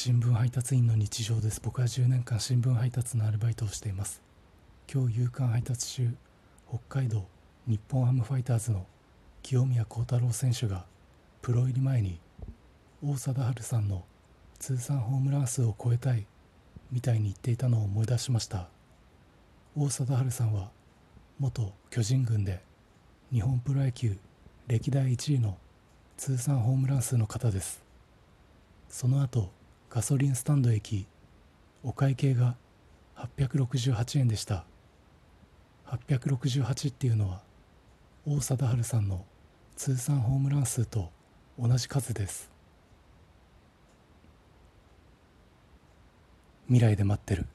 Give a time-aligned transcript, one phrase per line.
[0.00, 1.60] 新聞配達員の日常です。
[1.60, 4.22] 僕は10年間新聞配達のアルバイトをしています。
[4.88, 6.14] 今日夕刊配達中
[6.68, 7.26] 北海道
[7.66, 8.86] 日本ハムファイターズの
[9.42, 10.84] 清宮幸太郎選手が
[11.42, 12.20] プロ入り前に
[13.04, 14.04] 王貞治さんの
[14.60, 16.26] 通算ホームラン数を超えたい
[16.92, 18.68] みたいに言っていたのを思い出しました。
[19.76, 20.70] 王貞治さんは
[21.40, 22.62] 元巨人軍で
[23.32, 24.16] 日本プロ野球
[24.68, 25.58] 歴代1位の
[26.16, 27.82] 通算ホームラン数の方です。
[28.88, 29.57] その後
[29.90, 31.06] ガソリンスタンド駅
[31.82, 32.56] お会計が
[33.16, 34.64] 868円でした。
[35.86, 37.40] 868っていうのは
[38.26, 39.24] 王貞治さんの
[39.76, 41.10] 通算ホームラン数と
[41.58, 42.50] 同じ数です。
[46.66, 47.46] 未来で待ってる。